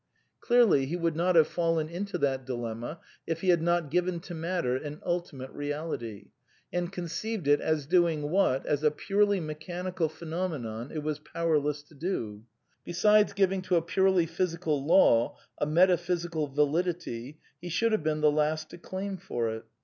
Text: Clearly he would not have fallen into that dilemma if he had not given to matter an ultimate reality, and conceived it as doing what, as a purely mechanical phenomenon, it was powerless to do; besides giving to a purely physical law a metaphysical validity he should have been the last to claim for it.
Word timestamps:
Clearly 0.39 0.87
he 0.87 0.95
would 0.95 1.15
not 1.15 1.35
have 1.35 1.45
fallen 1.47 1.87
into 1.87 2.17
that 2.17 2.43
dilemma 2.43 2.99
if 3.27 3.41
he 3.41 3.49
had 3.49 3.61
not 3.61 3.91
given 3.91 4.19
to 4.21 4.33
matter 4.33 4.75
an 4.75 4.99
ultimate 5.05 5.51
reality, 5.51 6.31
and 6.73 6.91
conceived 6.91 7.47
it 7.47 7.61
as 7.61 7.85
doing 7.85 8.31
what, 8.31 8.65
as 8.65 8.81
a 8.81 8.89
purely 8.89 9.39
mechanical 9.39 10.09
phenomenon, 10.09 10.89
it 10.91 11.03
was 11.03 11.19
powerless 11.19 11.83
to 11.83 11.93
do; 11.93 12.43
besides 12.83 13.33
giving 13.33 13.61
to 13.61 13.75
a 13.75 13.81
purely 13.83 14.25
physical 14.25 14.83
law 14.83 15.37
a 15.59 15.67
metaphysical 15.67 16.47
validity 16.47 17.39
he 17.61 17.69
should 17.69 17.91
have 17.91 18.01
been 18.01 18.21
the 18.21 18.31
last 18.31 18.71
to 18.71 18.79
claim 18.79 19.17
for 19.17 19.51
it. 19.51 19.65